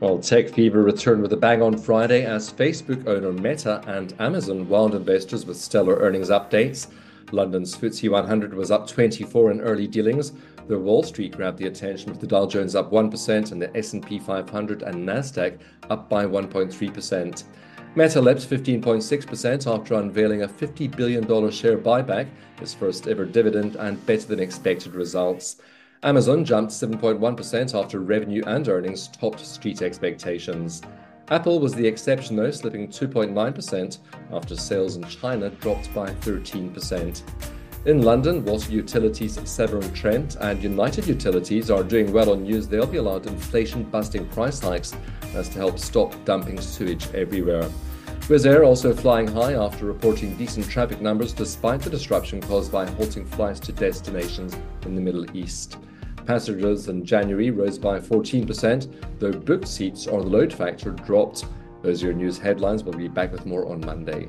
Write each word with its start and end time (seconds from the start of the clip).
Well, 0.00 0.18
tech 0.18 0.48
fever 0.48 0.82
returned 0.82 1.20
with 1.20 1.34
a 1.34 1.36
bang 1.36 1.60
on 1.60 1.76
Friday 1.76 2.24
as 2.24 2.50
Facebook 2.50 3.06
owner 3.06 3.34
Meta 3.34 3.82
and 3.86 4.14
Amazon 4.18 4.66
wound 4.66 4.94
investors 4.94 5.44
with 5.44 5.58
stellar 5.58 5.96
earnings 5.96 6.30
updates. 6.30 6.86
London's 7.32 7.76
FTSE 7.76 8.10
100 8.10 8.54
was 8.54 8.70
up 8.70 8.88
24 8.88 9.50
in 9.50 9.60
early 9.60 9.86
dealings. 9.86 10.32
The 10.68 10.78
Wall 10.78 11.02
Street 11.02 11.36
grabbed 11.36 11.58
the 11.58 11.66
attention 11.66 12.10
with 12.10 12.18
the 12.18 12.26
Dow 12.26 12.46
Jones 12.46 12.74
up 12.74 12.90
1% 12.90 13.52
and 13.52 13.60
the 13.60 13.76
S&P 13.76 14.18
500 14.18 14.82
and 14.84 15.06
Nasdaq 15.06 15.58
up 15.90 16.08
by 16.08 16.24
1.3%. 16.24 17.44
Meta 17.94 18.20
leapt 18.22 18.48
15.6% 18.48 19.70
after 19.70 19.94
unveiling 19.96 20.44
a 20.44 20.48
$50 20.48 20.96
billion 20.96 21.50
share 21.50 21.76
buyback, 21.76 22.26
its 22.62 22.72
first 22.72 23.06
ever 23.06 23.26
dividend, 23.26 23.76
and 23.76 24.06
better 24.06 24.28
than 24.28 24.40
expected 24.40 24.94
results. 24.94 25.56
Amazon 26.02 26.46
jumped 26.46 26.72
7.1% 26.72 27.78
after 27.78 28.00
revenue 28.00 28.42
and 28.46 28.66
earnings 28.68 29.08
topped 29.08 29.44
street 29.44 29.82
expectations. 29.82 30.80
Apple 31.28 31.60
was 31.60 31.74
the 31.74 31.86
exception, 31.86 32.36
though, 32.36 32.50
slipping 32.50 32.88
2.9% 32.88 33.98
after 34.32 34.56
sales 34.56 34.96
in 34.96 35.04
China 35.04 35.50
dropped 35.50 35.92
by 35.92 36.08
13%. 36.08 37.22
In 37.84 38.00
London, 38.00 38.42
water 38.46 38.72
utilities 38.72 39.38
Severn 39.44 39.92
Trent 39.92 40.36
and 40.40 40.62
United 40.62 41.06
Utilities 41.06 41.70
are 41.70 41.82
doing 41.82 42.10
well 42.12 42.30
on 42.30 42.44
news 42.44 42.66
they'll 42.66 42.86
be 42.86 42.96
allowed 42.96 43.26
inflation 43.26 43.82
busting 43.84 44.26
price 44.28 44.58
hikes 44.58 44.96
as 45.34 45.50
to 45.50 45.58
help 45.58 45.78
stop 45.78 46.14
dumping 46.24 46.62
sewage 46.62 47.12
everywhere. 47.14 47.68
Wizz 48.22 48.46
Air 48.46 48.64
also 48.64 48.94
flying 48.94 49.26
high 49.26 49.52
after 49.52 49.84
reporting 49.84 50.34
decent 50.36 50.68
traffic 50.68 51.02
numbers 51.02 51.34
despite 51.34 51.82
the 51.82 51.90
disruption 51.90 52.40
caused 52.40 52.72
by 52.72 52.86
halting 52.86 53.26
flights 53.26 53.60
to 53.60 53.72
destinations 53.72 54.56
in 54.86 54.94
the 54.94 55.00
Middle 55.00 55.36
East. 55.36 55.76
Passengers 56.30 56.86
in 56.86 57.04
January 57.04 57.50
rose 57.50 57.76
by 57.76 57.98
14%, 57.98 59.18
though 59.18 59.32
booked 59.32 59.66
seats 59.66 60.06
or 60.06 60.22
the 60.22 60.28
load 60.28 60.52
factor 60.52 60.92
dropped. 60.92 61.44
Those 61.82 62.04
are 62.04 62.06
your 62.06 62.14
news 62.14 62.38
headlines. 62.38 62.84
We'll 62.84 62.94
be 62.94 63.08
back 63.08 63.32
with 63.32 63.46
more 63.46 63.66
on 63.66 63.80
Monday. 63.80 64.28